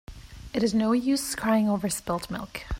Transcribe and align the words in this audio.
It 0.51 0.63
is 0.63 0.73
no 0.73 0.93
use 0.93 1.35
crying 1.35 1.69
over 1.69 1.87
spilt 1.87 2.31
milk. 2.31 2.61